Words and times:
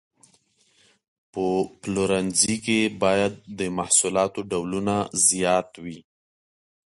په 1.31 1.45
پلورنځي 1.81 2.55
کې 2.65 2.79
باید 3.03 3.33
د 3.59 3.61
محصولاتو 3.77 4.39
ډولونه 4.51 4.95
زیات 5.29 5.69
وي. 5.83 5.99